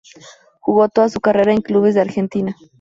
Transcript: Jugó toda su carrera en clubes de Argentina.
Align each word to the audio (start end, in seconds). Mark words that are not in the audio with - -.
Jugó 0.61 0.89
toda 0.89 1.09
su 1.09 1.19
carrera 1.21 1.53
en 1.53 1.61
clubes 1.61 1.93
de 1.93 2.01
Argentina. 2.01 2.55